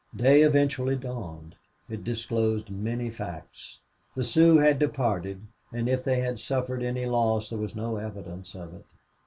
[0.15, 1.55] Day eventually dawned.
[1.87, 3.77] It disclosed many facts.
[4.15, 8.55] The Sioux had departed, and if they had suffered any loss there was no evidence
[8.55, 8.85] of it.